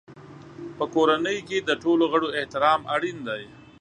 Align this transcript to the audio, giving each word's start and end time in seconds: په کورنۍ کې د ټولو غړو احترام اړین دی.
په 0.77 0.85
کورنۍ 0.95 1.37
کې 1.47 1.57
د 1.67 1.69
ټولو 1.83 2.03
غړو 2.11 2.27
احترام 2.39 2.81
اړین 2.95 3.17
دی. 3.27 3.43